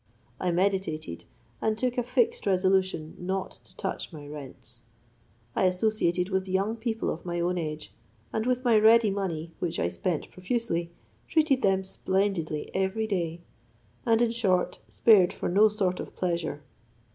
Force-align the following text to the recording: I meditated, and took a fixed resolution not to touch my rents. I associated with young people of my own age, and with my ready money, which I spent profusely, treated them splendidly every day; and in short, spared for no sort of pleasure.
I 0.39 0.49
meditated, 0.49 1.25
and 1.61 1.77
took 1.77 1.95
a 1.95 2.01
fixed 2.01 2.47
resolution 2.47 3.15
not 3.19 3.51
to 3.51 3.75
touch 3.75 4.11
my 4.11 4.25
rents. 4.27 4.81
I 5.55 5.65
associated 5.65 6.29
with 6.31 6.47
young 6.47 6.75
people 6.75 7.11
of 7.11 7.23
my 7.23 7.39
own 7.39 7.59
age, 7.59 7.93
and 8.33 8.47
with 8.47 8.65
my 8.65 8.79
ready 8.79 9.11
money, 9.11 9.51
which 9.59 9.77
I 9.79 9.89
spent 9.89 10.31
profusely, 10.31 10.89
treated 11.27 11.61
them 11.61 11.83
splendidly 11.83 12.71
every 12.73 13.05
day; 13.05 13.41
and 14.03 14.23
in 14.23 14.31
short, 14.31 14.79
spared 14.89 15.31
for 15.33 15.49
no 15.49 15.67
sort 15.67 15.99
of 15.99 16.15
pleasure. 16.15 16.63